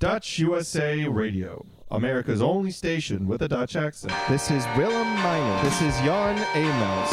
[0.00, 4.14] Dutch USA Radio, America's only station with a Dutch accent.
[4.30, 5.62] This is Willem Minor.
[5.62, 7.10] This is Jan Amos.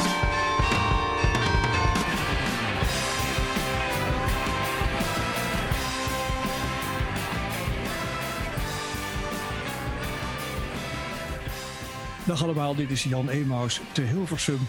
[12.26, 14.60] Dag allemaal, dit is Jan Emaus te Hilversum.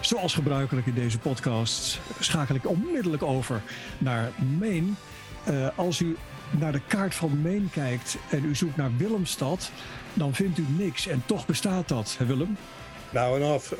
[0.00, 3.62] Zoals gebruikelijk in deze podcast schakel ik onmiddellijk over
[3.98, 4.90] naar Maine.
[5.48, 6.16] Uh, als u
[6.50, 9.70] naar de kaart van Maine kijkt en u zoekt naar Willemstad,
[10.14, 11.06] dan vindt u niks.
[11.06, 12.56] En toch bestaat dat, hè Willem?
[13.10, 13.78] Nou en af, uh,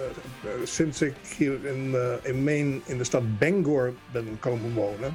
[0.64, 5.14] sinds ik hier in, uh, in Maine in de stad Bangor ben komen wonen,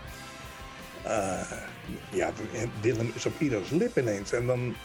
[2.09, 2.31] ja,
[2.81, 4.31] Willem is op ieders lip ineens.
[4.31, 4.75] En dan,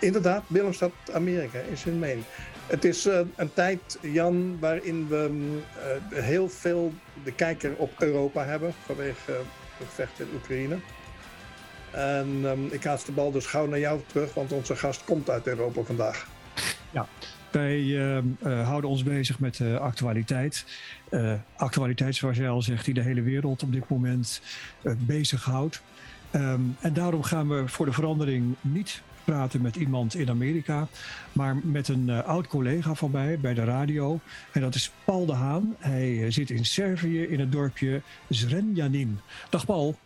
[0.00, 2.22] inderdaad, Willemstad, Amerika, is in Maine.
[2.66, 3.04] Het is
[3.36, 5.30] een tijd, Jan, waarin we
[6.12, 6.92] uh, heel veel
[7.24, 10.78] de kijker op Europa hebben vanwege het gevecht in Oekraïne.
[11.92, 15.30] En um, ik kaats de bal dus gauw naar jou terug, want onze gast komt
[15.30, 16.26] uit Europa vandaag.
[16.90, 17.06] Ja,
[17.50, 17.82] wij
[18.42, 20.64] houden ons bezig met actualiteit.
[21.56, 24.42] actualiteit, zoals jij al zegt, die de hele wereld op dit moment
[24.98, 25.82] bezighoudt.
[26.34, 30.88] Um, en daarom gaan we voor de verandering niet praten met iemand in Amerika,
[31.32, 34.20] maar met een uh, oud collega van mij bij de radio.
[34.52, 35.76] En dat is Paul de Haan.
[35.78, 39.18] Hij uh, zit in Servië in het dorpje Zrenjanin.
[39.50, 39.96] Dag Paul.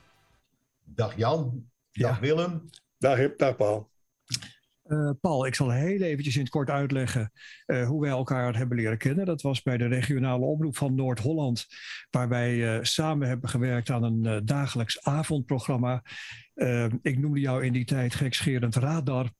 [0.84, 1.67] Dag Jan.
[1.97, 2.20] Dag ja.
[2.20, 2.70] Willem.
[2.98, 3.91] Dag, dag Paul.
[4.86, 7.33] Uh, Paul, ik zal heel eventjes in het kort uitleggen
[7.66, 9.27] uh, hoe wij elkaar hebben leren kennen.
[9.27, 11.67] Dat was bij de regionale omroep van Noord-Holland,
[12.11, 16.02] waar wij uh, samen hebben gewerkt aan een dagelijks avondprogramma.
[17.02, 19.30] ik noemde jou in die tijd gekscherend Radar.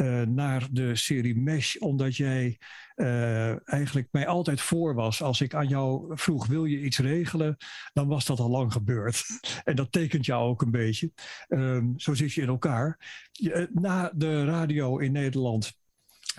[0.00, 2.58] Uh, naar de serie Mesh, omdat jij
[2.96, 5.22] uh, eigenlijk mij altijd voor was.
[5.22, 7.56] Als ik aan jou vroeg, wil je iets regelen?
[7.92, 9.24] Dan was dat al lang gebeurd.
[9.64, 11.12] en dat tekent jou ook een beetje.
[11.48, 12.98] Um, zo zit je in elkaar.
[13.32, 15.79] Je, na de radio in Nederland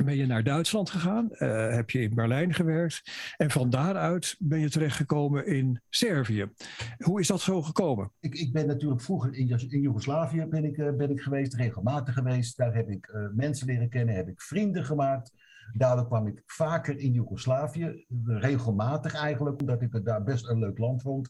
[0.04, 4.60] ben je naar Duitsland gegaan, uh, heb je in Berlijn gewerkt en van daaruit ben
[4.60, 6.50] je terechtgekomen in Servië.
[6.98, 8.12] Hoe is dat zo gekomen?
[8.20, 12.14] Ik, ik ben natuurlijk vroeger in, in Joegoslavië ben ik, uh, ben ik geweest, regelmatig
[12.14, 12.58] geweest.
[12.58, 15.34] Daar heb ik uh, mensen leren kennen, heb ik vrienden gemaakt.
[15.74, 20.78] Daardoor kwam ik vaker in Joegoslavië, regelmatig eigenlijk, omdat ik het daar best een leuk
[20.78, 21.30] land vond.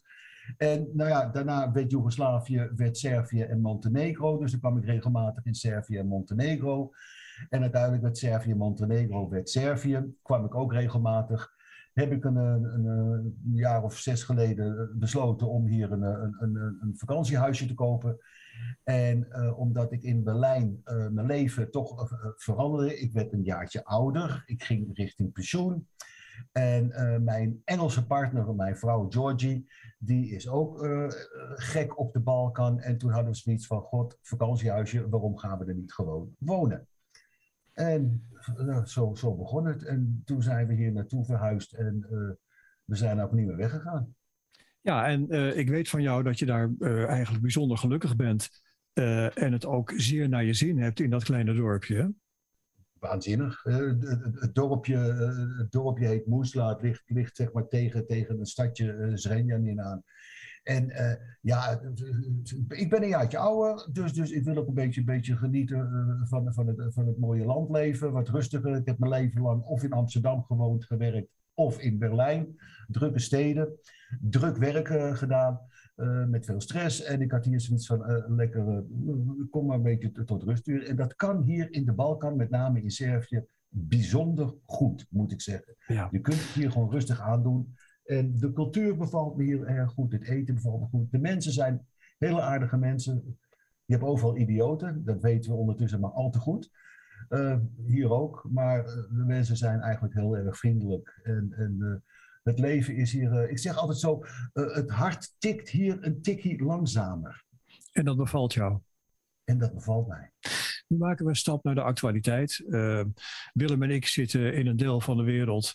[0.56, 4.38] En nou ja, daarna werd Joegoslavië, werd Servië en Montenegro.
[4.38, 6.90] Dus dan kwam ik regelmatig in Servië en Montenegro.
[7.48, 10.14] En uiteindelijk werd Servië-Montenegro, werd Servië.
[10.22, 11.52] Kwam ik ook regelmatig.
[11.92, 16.92] Heb ik een, een, een, jaar of zes geleden besloten om hier een, een, een
[16.96, 18.18] vakantiehuisje te kopen.
[18.84, 24.42] En uh, omdat ik in Berlijn mijn leven toch veranderde, ik werd een jaartje ouder,
[24.46, 25.86] ik ging richting pensioen.
[26.52, 26.92] En
[27.24, 29.66] mijn Engelse partner, mijn vrouw Georgie,
[29.98, 30.86] die is ook
[31.54, 32.80] gek op de Balkan.
[32.80, 36.86] En toen hadden we zoiets van, god, vakantiehuisje, waarom gaan we er niet gewoon wonen?
[37.72, 39.84] En nou, zo, zo begon het.
[39.84, 42.30] En toen zijn we hier naartoe verhuisd en uh,
[42.84, 44.14] we zijn meer weggegaan.
[44.80, 48.48] Ja, en uh, ik weet van jou dat je daar uh, eigenlijk bijzonder gelukkig bent.
[49.34, 52.14] en het ook zeer naar je zin hebt in dat kleine dorpje.
[52.92, 53.62] Waanzinnig.
[53.62, 54.02] Het,
[54.40, 54.96] het, dorpje,
[55.58, 56.68] het dorpje heet Moesla.
[56.68, 60.02] Het ligt, ligt zeg maar tegen, tegen een stadje Zrenjanin aan.
[60.62, 61.80] En uh, ja,
[62.68, 65.78] ik ben een jaartje ouder, dus, dus ik wil ook een beetje, een beetje genieten
[65.78, 68.12] uh, van, van, het, van het mooie landleven.
[68.12, 68.76] Wat rustiger.
[68.76, 72.56] Ik heb mijn leven lang of in Amsterdam gewoond, gewerkt, of in Berlijn.
[72.88, 73.78] Drukke steden.
[74.20, 75.60] Druk werk uh, gedaan.
[76.28, 77.02] met veel stress.
[77.02, 78.84] En ik had hier zoiets van lekker,
[79.50, 80.68] kom maar een beetje tot rust.
[80.68, 85.40] En dat kan hier in de Balkan, met name in Servië, bijzonder goed, moet ik
[85.40, 85.76] zeggen.
[85.86, 86.08] Ja.
[86.10, 87.74] Je kunt het hier gewoon rustig aandoen.
[88.04, 90.12] En de cultuur bevalt me hier erg goed.
[90.12, 91.10] Het eten bevalt me goed.
[91.10, 91.86] De mensen zijn
[92.18, 93.38] hele aardige mensen.
[93.84, 95.04] Je hebt overal idioten.
[95.04, 96.70] Dat weten we ondertussen maar al te goed.
[97.28, 98.48] Uh, hier ook.
[98.50, 101.20] Maar uh, de mensen zijn eigenlijk heel erg vriendelijk.
[101.22, 101.94] En, en uh,
[102.42, 103.50] het leven is hier.
[103.50, 107.44] ik zeg altijd zo: het hart tikt hier een tikje langzamer.
[107.92, 108.78] En dat bevalt jou?
[109.44, 110.32] En dat bevalt mij.
[110.92, 112.62] Nu maken we een stap naar de actualiteit.
[112.68, 113.02] Uh,
[113.52, 115.72] Willem en ik zitten in een deel van de wereld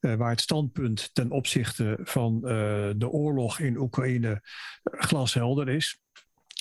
[0.00, 2.50] uh, waar het standpunt ten opzichte van uh,
[2.96, 4.40] de oorlog in Oekraïne
[4.82, 6.00] glashelder is.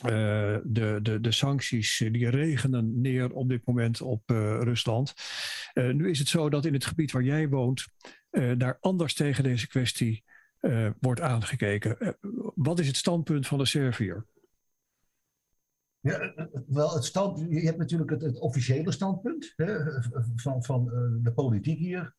[0.01, 4.29] de, de, de sancties die regenen neer op dit moment op
[4.59, 5.13] Rusland.
[5.73, 7.87] nu is het zo dat in het gebied waar jij woont,
[8.57, 10.23] daar anders tegen deze kwestie
[10.99, 12.17] wordt aangekeken.
[12.55, 14.25] wat is het standpunt van de Serviër?
[16.01, 20.01] Ja, eh, eh, wel, het stand, je hebt natuurlijk het, officiële standpunt hè,
[20.35, 20.85] van, van
[21.23, 22.17] de politiek hier.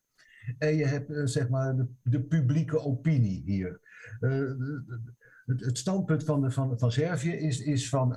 [0.59, 3.81] En je hebt zeg maar de, publieke opinie hier.
[5.45, 8.09] Het, het standpunt van, van, van Servië is, is van,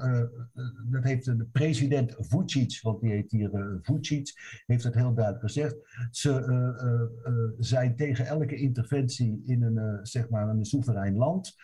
[0.90, 4.32] dat heeft de president Vucic, want die heet hier uh, Vucic,
[4.66, 5.76] heeft het heel duidelijk gezegd.
[6.12, 11.56] Ze zijn tegen elke interventie in een, zeg maar een soeverein land.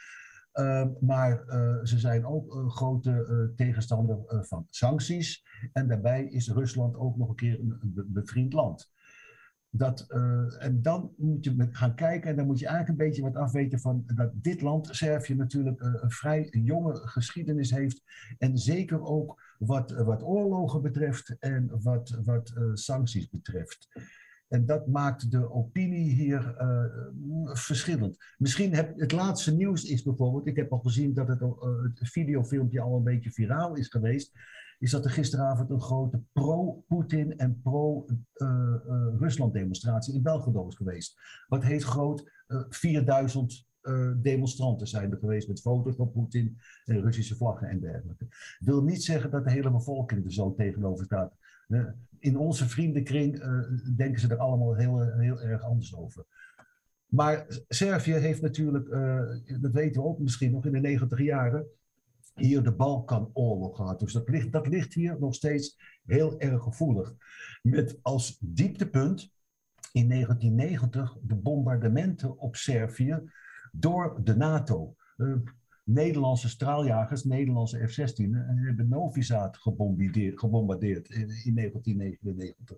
[0.99, 1.43] Maar
[1.83, 5.45] ze zijn ook een grote tegenstander van sancties.
[5.73, 8.91] En daarbij is Rusland ook nog een keer een, een bevriend land.
[9.71, 10.05] Dat,
[10.59, 13.79] en dan moet je gaan kijken en dan moet je eigenlijk een beetje wat afweten
[13.79, 18.03] van dat dit land, Servië, natuurlijk een vrij jonge geschiedenis heeft.
[18.37, 23.87] En zeker ook wat, wat oorlogen betreft en wat, wat sancties betreft.
[24.49, 26.55] En dat maakt de opinie hier
[27.45, 28.17] verschillend.
[28.37, 32.81] Misschien heb het laatste nieuws is bijvoorbeeld, ik heb al gezien dat het, het videofilmpje
[32.81, 34.31] al een beetje viraal is geweest
[34.79, 40.75] is dat er gisteravond een grote pro-Poetin en pro-Rusland eh, eh, demonstratie in Belgrado is
[40.75, 41.19] geweest.
[41.47, 42.31] Wat heet groot?
[42.69, 47.79] 4000 uh, eh, demonstranten zijn er geweest met foto's van Poetin en Russische vlaggen en
[47.79, 48.27] dergelijke.
[48.59, 51.33] Wil niet zeggen dat de hele bevolking er zo tegenover staat.
[52.19, 53.43] In onze vriendenkring
[53.95, 56.25] denken ze er allemaal heel, heel erg anders over.
[57.05, 58.89] Maar Servië heeft natuurlijk,
[59.61, 61.67] dat weten we ook misschien nog in de negentig jaren,
[62.39, 63.99] hier de Balkanoorlog gehad.
[63.99, 67.15] Dus dat ligt, dat ligt hier nog steeds heel erg gevoelig.
[67.61, 69.31] Met als dieptepunt
[69.91, 73.21] in 1990 de bombardementen op Servië
[73.71, 74.95] door de NATO.
[75.17, 75.35] Uh,
[75.89, 78.29] Nederlandse straaljagers, Nederlandse F-16,
[78.65, 82.77] hebben Novi Sad gebombardeerd, in, in 1999.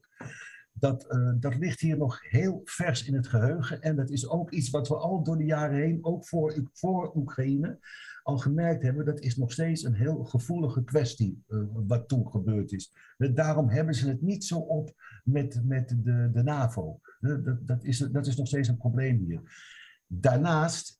[0.73, 3.81] Dat, uh, dat ligt hier nog heel vers in het geheugen.
[3.81, 7.15] En dat is ook iets wat we al door de jaren heen, ook voor, voor
[7.15, 7.79] Oekraïne,
[8.23, 12.71] al gemerkt hebben, dat is nog steeds een heel gevoelige kwestie uh, wat toen gebeurd
[12.71, 12.93] is.
[13.17, 14.93] Uh, daarom hebben ze het niet zo op
[15.23, 16.99] met, met de, de NAVO.
[17.19, 19.41] Dat, dat, is, dat is nog steeds een probleem hier.
[20.07, 20.97] Daarnaast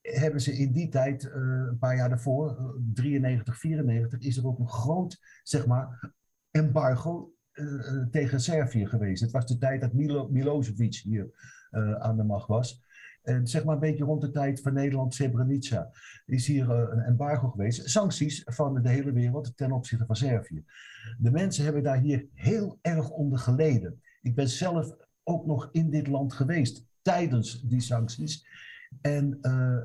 [0.00, 4.68] hebben ze in die tijd, een paar jaar daarvoor, 93, 94, is er ook een
[4.68, 6.12] groot, zeg maar,
[6.50, 7.32] embargo
[8.10, 9.22] tegen Servië geweest.
[9.22, 11.30] Het was de tijd dat Milo, Milosevic hier
[11.98, 12.82] aan de macht was.
[13.22, 15.90] En zeg maar een beetje rond de tijd van Nederland, Srebrenica,
[16.26, 17.88] is hier eh, een embargo geweest.
[17.88, 20.64] Sancties van de hele wereld ten opzichte van Servië.
[21.18, 24.02] De mensen hebben daar hier heel erg onder geleden.
[24.22, 28.46] Ik ben zelf ook nog in dit land geweest tijdens die sancties.
[29.00, 29.78] En uh,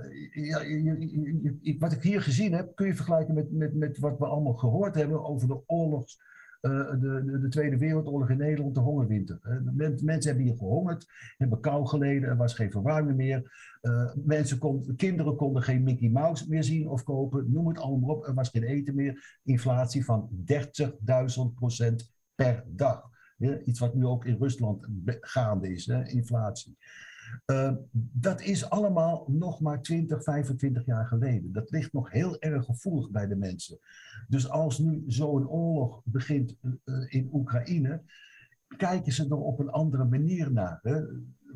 [0.46, 4.54] ja, wat ik hier gezien heb, kun je vergelijken met, met, met wat we allemaal
[4.54, 6.20] gehoord hebben over de oorlogs
[6.66, 9.40] uh, de, de, Tweede Wereldoorlog in Nederland, de hongerwinter.
[9.44, 11.06] Uh, mensen hebben hier gehongerd,
[11.38, 13.52] hebben kou geleden, er was geen verwarming meer.
[13.82, 18.16] Uh, mensen kon, kinderen konden geen Mickey Mouse meer zien of kopen, noem het allemaal
[18.16, 18.28] op.
[18.28, 19.40] Er was geen eten meer.
[19.44, 23.10] Inflatie van 30.000 procent per dag.
[23.66, 26.78] Iets wat nu ook in Rusland gaande is, hè, inflatie.
[27.46, 27.72] Uh,
[28.12, 31.52] dat is allemaal nog maar 20, 25 jaar geleden.
[31.52, 33.80] Dat ligt nog heel erg gevoelig bij de mensen.
[34.28, 36.74] Dus als nu zo'n oorlog begint uh,
[37.08, 38.02] in Oekraïne,
[38.78, 40.80] kijken ze er op een andere manier naar.
[40.82, 41.02] Hè?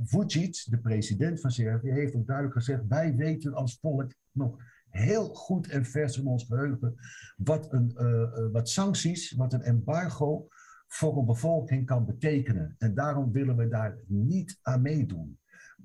[0.03, 4.57] Vucic, de president van Servië, heeft ook duidelijk gezegd: wij weten als volk nog
[4.89, 6.95] heel goed en vers in ons geheugen
[7.37, 10.47] wat, een, uh, wat sancties, wat een embargo
[10.87, 12.75] voor een bevolking kan betekenen.
[12.77, 15.39] En daarom willen we daar niet aan meedoen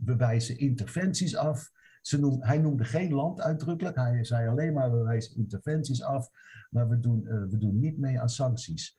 [0.05, 1.73] we wijzen interventies af.
[2.03, 6.31] Ze hij noemde geen land uitdrukkelijk, hij zei alleen maar we wijzen interventies af,
[6.71, 8.99] maar we doen, uh, we doen niet mee aan sancties.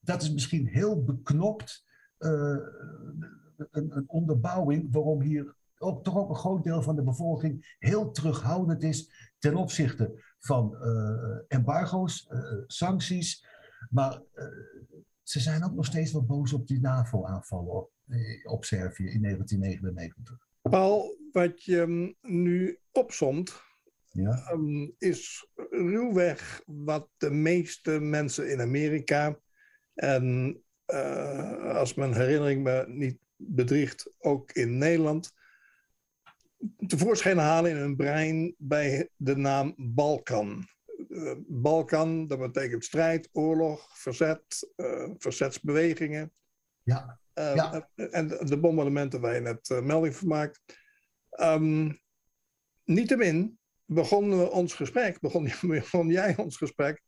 [0.00, 1.86] Dat is misschien heel beknopt,
[2.18, 2.58] uh,
[3.70, 8.10] een, een, onderbouwing waarom hier ook, toch ook een groot deel van de bevolking heel
[8.10, 12.28] terughoudend is ten opzichte van uh, embargo's,
[12.66, 13.46] sancties.
[13.90, 14.22] Maar
[15.28, 17.97] ze zijn ook nog steeds wel boos op die NAVO-aanvallen eh,
[18.44, 20.46] op Servië in 1999.
[20.62, 23.62] Paul, wat je nu opsomt,
[24.08, 24.50] ja.
[24.52, 29.38] um, is ruwweg wat de meeste mensen in Amerika
[29.94, 35.32] en uh, als mijn herinnering me niet bedriegt, ook in Nederland,
[36.86, 40.68] tevoorschijn halen in hun brein bij de naam Balkan.
[41.08, 46.32] Uh, Balkan, dat betekent strijd, oorlog, verzet, uh, verzetsbewegingen.
[46.82, 47.20] Ja.
[47.38, 47.88] Ehm, ja.
[47.94, 50.60] En de bombardementen waar je net uh, melding van maakt.
[51.40, 51.98] Um,
[52.84, 57.02] niettemin begonnen we ons gesprek, begon, begon, jij ons gesprek,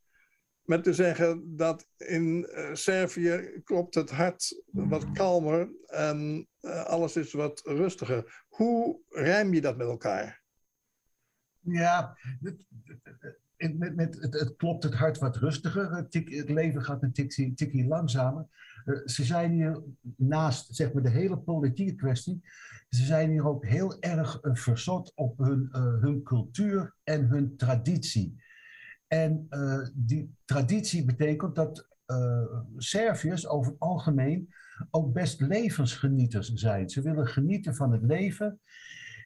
[0.62, 6.49] met te zeggen dat in uh, Servië klopt het hart wat kalmer en
[6.84, 8.44] alles is wat rustiger.
[8.49, 10.42] Hoe rijm je dat met elkaar?
[11.60, 12.66] Ja, met,
[13.96, 15.94] met, het, het klopt het hart wat rustiger.
[15.94, 18.46] Het, tik- het leven gaat een tikje, tikje langzamer.
[18.84, 19.82] Eh, ze zijn hier
[20.16, 22.40] naast zeg maar, de hele politieke kwestie.
[22.88, 27.56] Ze zijn hier ook heel erg eh, verzot op hun, eh, hun cultuur en hun
[27.56, 28.49] traditie.
[29.06, 29.49] En
[29.94, 31.88] die traditie betekent dat
[32.76, 34.54] Serviërs over het algemeen
[34.90, 36.90] ook best levensgenieters zijn.
[36.90, 38.60] Ze willen genieten van het leven.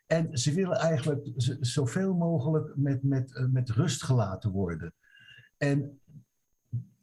[0.06, 1.28] En ze willen eigenlijk
[1.61, 4.94] zoveel mogelijk met, met, met rust gelaten worden.
[5.56, 6.00] En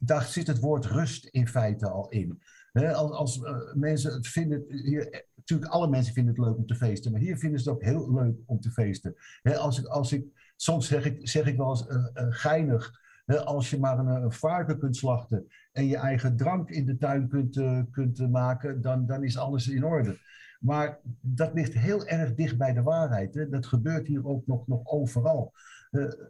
[0.04, 2.42] daar zit het woord rust in feite al in.
[2.72, 6.74] Als als eh, mensen het vinden, eh, natuurlijk alle mensen vinden het leuk om te
[6.74, 9.14] feesten, maar hier vinden ze het ook heel leuk om te feesten.
[9.42, 13.00] Als ik, als ik, soms zeg ik, zeg ik wel eens eh, geinig,
[13.44, 17.28] als je maar een, een varken kunt slachten en je eigen drank in de tuin
[17.28, 20.18] kunt, kunt maken, dan, dan is alles in orde.
[20.60, 23.34] Maar dat ligt heel erg dicht bij de waarheid.
[23.34, 23.48] Hè.
[23.48, 25.52] Dat gebeurt hier ook nog, nog overal.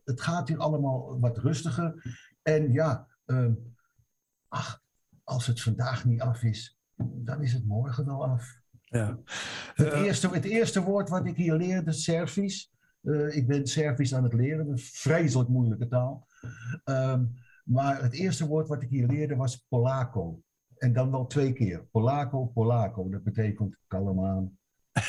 [0.04, 2.18] Het gaat hier allemaal wat rustiger.
[2.42, 3.52] En ja, ehm,
[4.48, 4.82] ach,
[5.24, 8.60] als het vandaag niet af is, dan is het morgen wel af.
[8.82, 9.18] Ja.
[9.74, 12.72] Het, Eh, eerste, het eerste woord wat ik hier leerde, is Servisch.
[13.02, 16.26] Eh, ik ben Servisch aan het leren, een vreselijk moeilijke taal.
[16.84, 17.24] Ehm,
[17.64, 20.42] maar het eerste woord wat ik hier leerde was Polako.
[20.76, 21.84] En dan wel twee keer.
[21.90, 23.08] Polako, Polako.
[23.08, 24.58] Dat betekent kalm aan.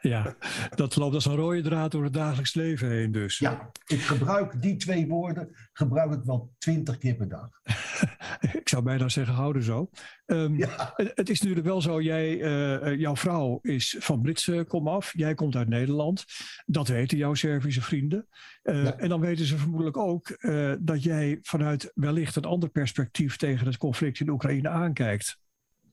[0.00, 0.36] Ja,
[0.74, 3.38] dat loopt als een rode draad door het dagelijks leven heen dus.
[3.38, 7.48] Ja, ik gebruik die twee woorden gebruik ik wel twintig keer per dag.
[8.52, 9.90] Ik zou bijna zeggen, houden zo.
[10.26, 14.20] Ehm, Ja, het, het is natuurlijk wel zo, jij, eh, eh, jouw vrouw is van
[14.22, 15.12] Britse komaf.
[15.16, 16.24] Jij komt uit Nederland.
[16.66, 18.26] Dat weten jouw Servische vrienden.
[18.62, 18.96] Eh, Ja.
[18.96, 23.66] En dan weten ze vermoedelijk ook eh, dat jij vanuit wellicht een ander perspectief tegen
[23.66, 25.38] het conflict in Oekraïne aankijkt.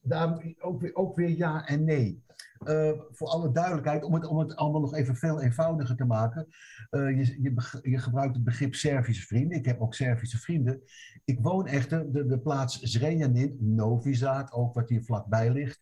[0.02, 2.24] Daarom ook weer, ook weer ja en nee.
[2.66, 6.48] Eh, voor alle duidelijkheid, om het, om het allemaal nog even veel eenvoudiger te maken.
[6.90, 9.58] eh, je, je, je gebruikt het begrip Servische vrienden.
[9.58, 10.82] Ik heb ook Servische vrienden.
[11.26, 15.82] Ik woon echter de, de plaats Zrenjanin, Novi ook wat hier vlakbij ligt.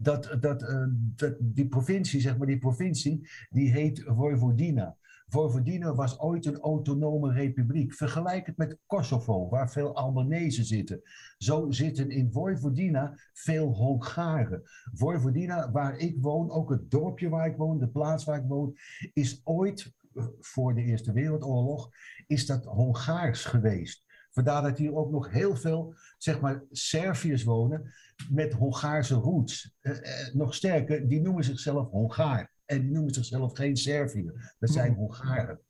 [0.00, 4.96] Dat, dat, eh, dat, die provincie, zeg maar, die provincie, die heet Vojvodina.
[5.32, 7.94] Vojvodina was ooit een autonome republiek.
[7.94, 11.02] Vergelijk het met Kosovo, waar veel Albanese zitten.
[11.38, 14.62] Zo zitten in Vojvodina veel Hongaren.
[14.92, 18.76] Vojvodina, waar ik woon, ook het dorpje waar ik woon, de plaats waar ik woon,
[19.12, 21.90] is ooit eh, voor de Eerste Wereldoorlog,
[22.26, 24.04] is dat Hongaars geweest.
[24.30, 27.92] Vandaar dat hier ook nog heel veel, zeg maar, Serviërs wonen
[28.30, 29.74] met Hongaarse roots.
[29.80, 32.50] Eh, eh, nog sterker, die noemen zichzelf Hongaar.
[32.72, 34.54] En die noemen zichzelf geen Serviër.
[34.58, 35.60] Dat zijn Hongaren.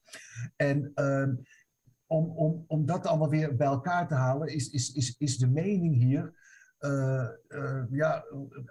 [0.56, 1.34] En ehm,
[2.06, 5.48] om, om, om dat allemaal weer bij elkaar te halen, is, is, is, is de
[5.48, 6.40] mening hier.
[6.78, 8.24] eh, eh, ja,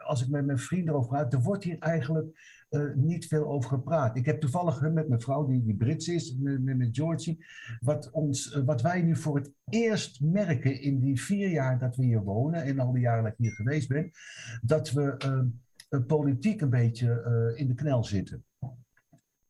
[0.05, 2.27] als ik met mijn vrienden over praat, er wordt hier eigenlijk
[2.69, 4.17] eh, niet veel over gepraat.
[4.17, 7.45] Ik heb toevallig met mijn vrouw, die, die Brits is, met, met, Georgie,
[7.79, 12.03] wat, ons, wat wij nu voor het eerst merken in die vier jaar dat we
[12.03, 14.11] hier wonen en al die jaren dat ik hier geweest ben,
[14.61, 15.45] dat we eh, eh,
[15.99, 18.43] politiek een beetje eh, in de knel zitten.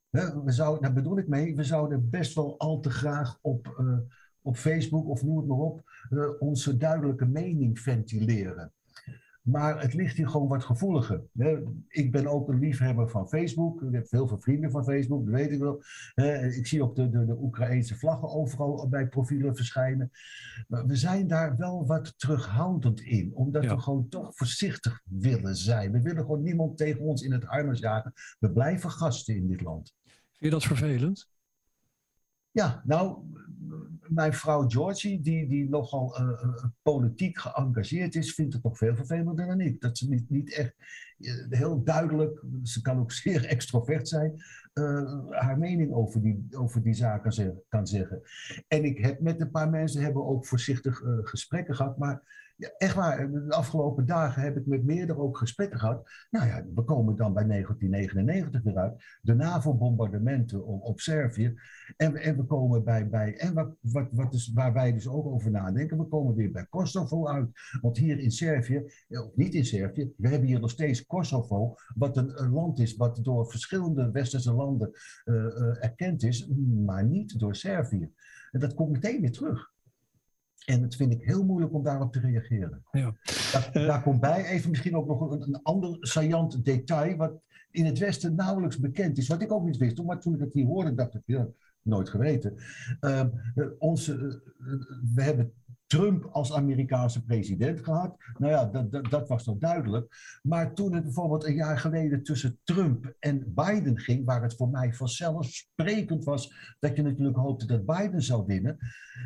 [0.10, 3.98] We zouden, daar bedoel ik mee, we zouden best wel al te graag op, eh,
[4.42, 8.72] op Facebook of noem het maar op, eh, onze duidelijke mening ventileren.
[9.42, 11.22] Maar het ligt hier gewoon wat gevoeliger.
[11.88, 13.82] Ik ben ook een liefhebber van Facebook.
[13.82, 15.84] Ik heb heel veel vrienden van Facebook, dat weet ik wel.
[16.56, 20.12] Ik zie ook de, de, de Oekraïnse vlaggen overal bij profielen verschijnen.
[20.68, 23.76] Maar we zijn daar wel wat terughoudend in, omdat Ja.
[23.76, 25.92] we gewoon toch voorzichtig willen zijn.
[25.92, 28.14] We willen gewoon niemand tegen ons in het harnas jagen.
[28.40, 29.96] We blijven gasten in dit land.
[30.06, 31.30] Vind je dat vervelend?
[32.52, 33.18] Ja, nou,
[34.08, 38.96] mijn vrouw Georgie, die, die nogal eh, eh, politiek geëngageerd is, vindt het nog veel
[38.96, 39.82] vervelender dan ik.
[39.82, 40.76] Dat ze niet, niet echt
[41.24, 44.44] eh, heel duidelijk, ze kan ook zeer extrovert zijn,
[44.74, 48.22] eh, haar mening over die, over die zaken kan zeggen.
[48.68, 52.22] En ik heb met een paar mensen hebben ook voorzichtig eh, gesprekken gehad, maar
[52.62, 56.10] ja, echt waar, de afgelopen dagen heb ik met meerdere ook gesprekken gehad.
[56.30, 59.04] Nou ja, we komen dan bij 1999 weer uit.
[59.22, 61.56] De NAVO-bombardementen op, op Servië.
[61.98, 65.26] En, en we komen bij, bij en wat, wat, wat dus, waar wij dus ook
[65.26, 67.50] over nadenken, we komen weer bij Kosovo uit.
[67.82, 71.76] Want hier in Servië, eh, of niet in Servië, we hebben hier nog steeds Kosovo,
[71.96, 74.92] wat een, een land is wat door verschillende westerse landen
[75.24, 76.48] eh, eh, erkend is,
[76.86, 78.12] maar niet door Servië.
[78.52, 79.72] En dat komt meteen weer terug.
[80.72, 82.84] En dat vind ik heel moeilijk om daarop te reageren.
[82.92, 83.16] Ja.
[83.52, 83.88] Daar, Eh.
[83.88, 87.32] daar komt bij even misschien ook nog een, een ander saillant detail, wat
[87.72, 90.04] in het Westen nauwelijks bekend is, wat ik ook niet wist.
[90.04, 91.48] Maar toen ik het hier hoorde, dacht ik, ja,
[91.82, 92.56] nooit geweten.
[93.00, 94.66] Ehm, eh, onze, eh,
[95.16, 95.52] we hebben
[95.92, 98.16] Trump als Amerikaanse president gehad.
[98.38, 100.40] Nou ja, dat, dat, dat was toch duidelijk.
[100.44, 104.70] Maar toen het bijvoorbeeld een jaar geleden tussen Trump en Biden ging, waar het voor
[104.70, 108.78] mij vanzelfsprekend was dat je natuurlijk hoopte dat Biden zou winnen,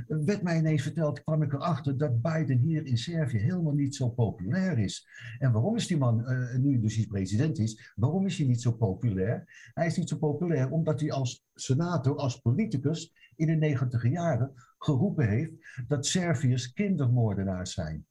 [0.08, 4.10] werd mij ineens verteld, kwam ik erachter dat Biden hier in Servië helemaal niet zo
[4.10, 5.08] populair is.
[5.40, 8.72] En waarom is die man, uh, nu dus president is, waarom is hij niet zo
[8.72, 9.70] populair?
[9.74, 14.54] Hij is niet zo populair omdat hij als senator, als politicus in de negentiger jaren
[14.78, 15.52] geroepen heeft
[15.88, 18.06] dat Serviërs kindermoordenaars zijn.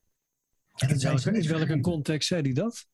[0.74, 2.86] En in welke, in welke context zei hij dat?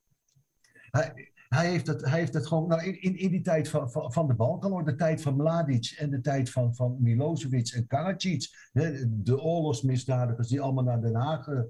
[0.91, 4.13] Hij, hij heeft het, hij heeft het gewoon, nou, in, in die tijd van, van,
[4.13, 8.69] van de Balkan, de tijd van Mladic en de tijd van, van Milosevic en Karadzic,
[8.73, 11.65] de, de oorlogsmisdadigers die allemaal naar Den Haag uh,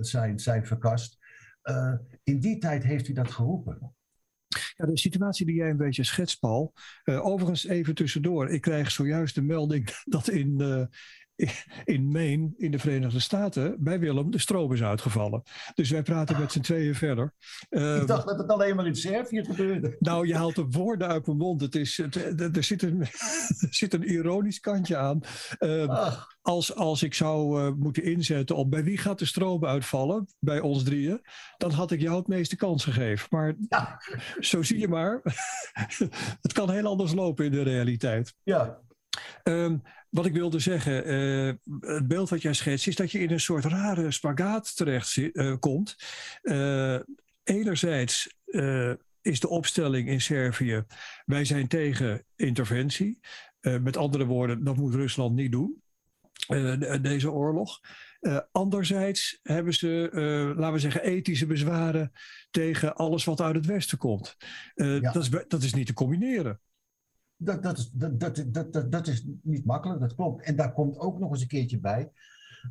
[0.00, 1.18] zijn, zijn verkast.
[1.64, 3.94] Uh, in die tijd heeft hij dat geroepen.
[4.86, 6.72] De situatie die jij een beetje schetst, Paul.
[7.04, 8.48] Uh, overigens even tussendoor.
[8.48, 10.84] Ik krijg zojuist de melding dat in, uh,
[11.84, 15.42] in Maine, in de Verenigde Staten, bij Willem de stroom is uitgevallen.
[15.74, 17.34] Dus wij praten met z'n tweeën verder.
[17.68, 19.96] Ik dacht dat het alleen maar in Servië gebeurde.
[19.98, 21.60] Nou, je haalt de woorden uit mijn mond.
[21.60, 23.00] Het is, het, er, zit een,
[23.66, 25.20] er zit een ironisch kantje aan.
[25.58, 30.26] Uh, als, als ik zou uh, moeten inzetten op bij wie gaat de stroom uitvallen,
[30.38, 31.20] bij ons drieën,
[31.58, 33.26] dan had ik jou het meeste kans gegeven.
[33.30, 34.00] Maar ja.
[34.40, 35.20] zo zie je maar.
[36.42, 38.34] het kan heel anders lopen in de realiteit.
[38.42, 38.80] Ja.
[39.44, 43.30] Um, wat ik wilde zeggen, uh, het beeld wat jij schetst, is dat je in
[43.30, 45.96] een soort rare spagaat terecht uh, komt.
[46.42, 46.98] Uh,
[47.44, 48.40] enerzijds
[49.22, 50.84] is de opstelling in Servië,
[51.24, 53.20] wij zijn tegen interventie.
[53.60, 55.82] met andere woorden, dat moet Rusland niet doen,
[57.02, 57.80] deze oorlog.
[58.52, 60.10] anderzijds hebben ze,
[60.56, 62.12] laten we zeggen, ethische bezwaren
[62.50, 64.36] tegen alles wat uit het Westen komt.
[64.74, 64.98] Ja.
[64.98, 66.60] dat, is, dat is niet te combineren
[67.44, 68.20] dat, dat, is, dat,
[68.72, 70.44] dat, dat, is niet makkelijk, dat klopt.
[70.44, 72.12] En daar komt ook nog eens een keertje bij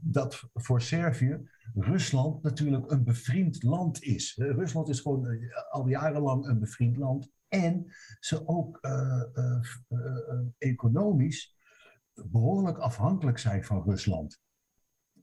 [0.02, 4.36] dat voor Servië Rusland natuurlijk een bevriend land is.
[4.38, 7.32] Rusland is gewoon eh, al jarenlang een bevriend land.
[7.48, 7.86] En
[8.20, 9.24] ze ook uh,
[10.58, 11.58] economisch
[12.14, 14.42] behoorlijk afhankelijk zijn van Rusland.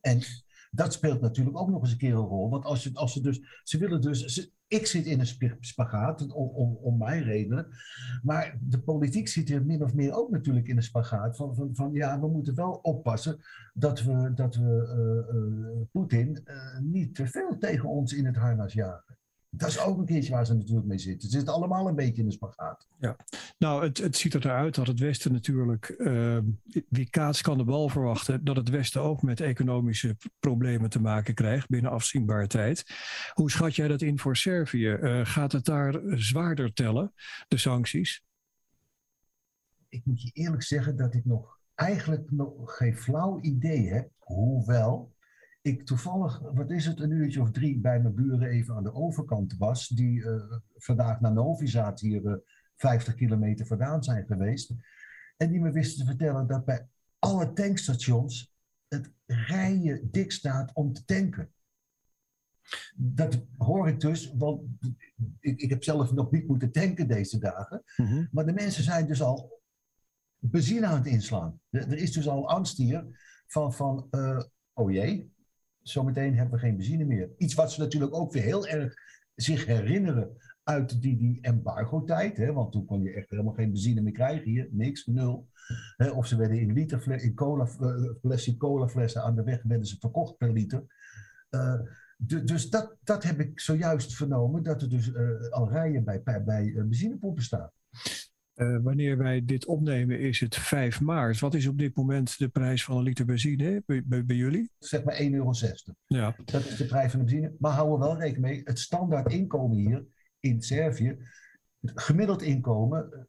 [0.00, 0.20] En
[0.70, 2.50] dat speelt natuurlijk ook nog eens een keer een rol.
[2.50, 6.78] Want als, als ze dus, ze willen dus, ik zit in een spagaat, om, om,
[6.82, 7.66] om mijn redenen.
[8.22, 11.36] Maar de politiek zit er min of meer ook natuurlijk in een spagaat.
[11.36, 13.38] Van, van, van ja, we moeten wel oppassen
[13.74, 14.94] dat we, dat we
[15.30, 19.16] uh, uh, Poetin uh, niet te veel tegen ons in het harnas jagen.
[19.50, 21.28] Dat is ook een keertje waar ze natuurlijk mee zitten.
[21.28, 22.88] Ze zitten allemaal een beetje in de spagaat.
[22.98, 23.16] Ja,
[23.58, 26.38] nou, het, het ziet eruit dat het Westen natuurlijk, uh,
[26.88, 31.34] wie kaats kan de bal verwachten, dat het Westen ook met economische problemen te maken
[31.34, 32.84] krijgt binnen afzienbare tijd.
[33.32, 34.88] Hoe schat jij dat in voor Servië?
[34.88, 37.12] Uh, gaat het daar zwaarder tellen,
[37.48, 38.22] de sancties?
[39.88, 45.16] Ik moet je eerlijk zeggen dat ik nog eigenlijk nog geen flauw idee heb, hoewel
[45.68, 48.94] ik toevallig, wat is het, een uurtje of drie bij mijn buren even aan de
[48.94, 52.34] overkant was, die uh, vandaag naar Novi Sad hier uh,
[52.76, 54.74] 50 kilometer vandaan zijn geweest.
[55.36, 58.54] En die me wisten te vertellen dat bij alle tankstations
[58.88, 61.52] het rijen dik staat om te tanken.
[62.96, 64.62] Dat hoor ik dus, want
[65.40, 67.82] ik, ik heb zelf nog niet moeten tanken deze dagen.
[67.96, 68.28] Mm -hmm.
[68.32, 69.62] Maar de mensen zijn dus al
[70.38, 71.60] benzine aan het inslaan.
[71.70, 73.06] Er, er is dus al angst hier
[73.46, 75.32] van, van uh, oh jee,
[75.90, 77.30] zometeen hebben we geen benzine meer.
[77.36, 78.94] Iets wat ze natuurlijk ook weer heel erg
[79.34, 82.52] zich herinneren uit die, die embargo-tijd.
[82.52, 84.68] Want toen kon je echt helemaal geen benzine meer krijgen hier.
[84.70, 85.48] Niks, nul.
[85.96, 87.68] Hè, of ze werden in, liter, in cola,
[88.20, 90.84] plastic cola flessen aan de weg werden ze verkocht per liter.
[92.16, 96.22] De, dus dat, dat heb ik zojuist vernomen, dat er dus uh, al rijen bij,
[96.22, 97.70] bij, bij benzinepompen staan.
[98.58, 101.38] Uh, wanneer wij dit opnemen is het 5 maart.
[101.38, 104.70] Wat is op dit moment de prijs van een liter benzine bij, bij, bij jullie?
[104.78, 105.52] Zeg maar 1,60 euro.
[106.06, 106.36] Ja.
[106.44, 107.54] Dat is de prijs van de benzine.
[107.58, 110.06] Maar hou er wel rekening mee, het standaard inkomen hier
[110.40, 111.16] in Servië,
[111.80, 113.28] het gemiddeld inkomen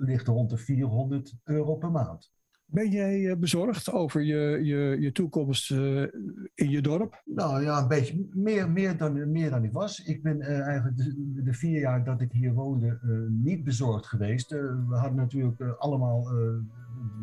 [0.00, 2.32] ligt rond de 400 euro per maand.
[2.70, 6.02] Ben jij bezorgd over je, je, je toekomst uh,
[6.54, 7.22] in je dorp?
[7.24, 10.04] Nou ja, een beetje meer, meer, dan, meer dan ik was.
[10.04, 10.96] Ik ben uh, eigenlijk
[11.44, 12.98] de, vier jaar dat ik hier woonde
[13.30, 14.50] niet bezorgd geweest.
[14.50, 16.24] we hadden natuurlijk allemaal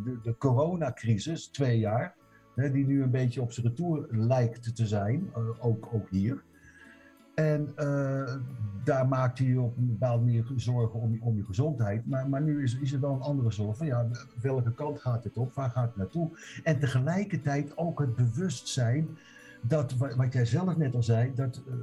[0.04, 2.16] de, de coronacrisis, twee jaar,
[2.56, 5.30] die nu een beetje op zijn retour lijkt te zijn,
[5.60, 6.44] ook, ook hier.
[7.38, 8.36] En uh,
[8.84, 12.08] daar maakte je op een bepaalde manier zorgen om, om je gezondheid.
[12.08, 14.08] Maar, maar nu is, is er wel een andere zorg van ja,
[14.42, 15.54] welke kant gaat het op?
[15.54, 16.30] Waar gaat het naartoe?
[16.64, 19.08] En tegelijkertijd ook het bewustzijn
[19.62, 21.74] dat, wat jij zelf net al zei, dat uh,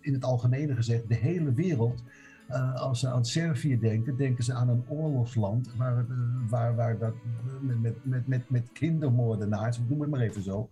[0.00, 2.02] in het algemene gezegd, de hele wereld
[2.48, 6.04] eh, als ze aan Servië denken, denken ze aan een oorlogsland waar, eh,
[6.48, 7.12] waar, waar dat,
[7.60, 10.68] met, met, met, met, met kindermoordenaars, noem het maar even zo.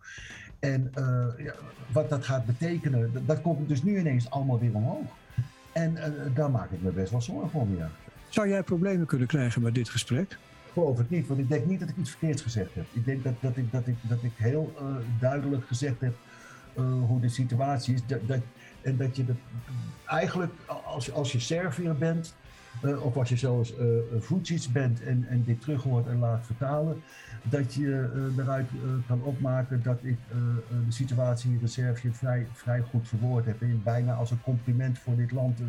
[0.59, 1.55] En uh, ja,
[1.93, 5.07] wat dat gaat betekenen, dat, dat, komt dus nu ineens allemaal weer omhoog.
[5.73, 5.97] En
[6.35, 7.91] daar maak ik me best wel zorgen om, ja.
[8.29, 10.33] Zou jij problemen kunnen krijgen met dit gesprek?
[10.33, 12.85] Ik geloof het niet, want ik denk niet dat ik iets verkeerds gezegd heb.
[12.93, 14.75] Ik denk dat, dat, ik, dat, ik, dat ik heel
[15.21, 16.15] duidelijk gezegd heb
[17.07, 18.07] hoe de situatie is.
[18.07, 18.41] Dat, dat,
[18.87, 19.37] en dat je dat
[20.07, 20.53] eigenlijk,
[20.85, 22.35] als, als je Serviër bent,
[22.83, 23.75] uh, of als je zelfs
[24.31, 27.03] uh, bent en, en dit terug hoort en laat vertalen,
[27.42, 28.68] dat je uh, eruit
[29.07, 30.18] kan opmaken dat ik
[30.87, 35.16] de situatie in Servië vrij, vrij goed verwoord heb en bijna als een compliment voor
[35.16, 35.61] dit land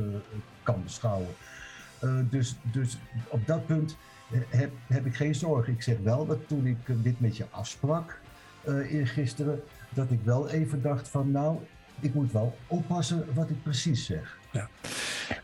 [0.64, 1.30] kan beschouwen.
[2.30, 3.98] dus, dus op dat punt
[4.50, 5.74] heb, heb ik geen zorgen.
[5.74, 8.20] Ik zeg wel dat toen ik dit met je afsprak
[8.90, 11.60] eergisteren, dat ik wel even dacht van nou,
[12.00, 14.38] ik moet wel oppassen wat ik precies zeg.
[14.52, 14.70] Ja.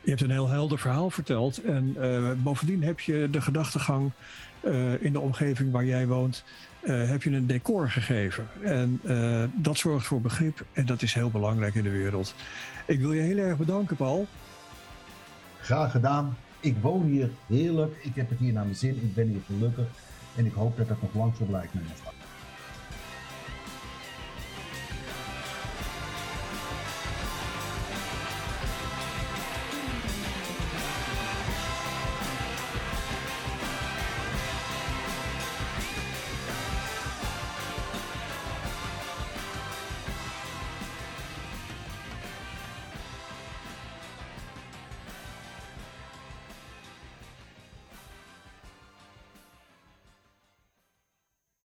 [0.02, 1.64] Je hebt een heel helder verhaal verteld.
[1.64, 4.12] En uh, bovendien heb je de gedachtegang
[4.62, 6.44] uh, in de omgeving waar jij woont,
[6.84, 8.48] uh, heb je een decor gegeven.
[8.62, 9.02] En
[9.56, 12.36] dat zorgt voor begrip en dat is heel belangrijk in de wereld.
[12.86, 14.28] Ik wil je heel erg bedanken, Paul.
[15.62, 16.38] Graag gedaan.
[16.60, 17.96] Ik woon hier heerlijk.
[18.02, 18.96] Ik heb het hier naar mijn zin.
[18.96, 19.86] Ik ben hier gelukkig.
[20.36, 21.86] En ik hoop dat dat nog lang zo blijft mijn.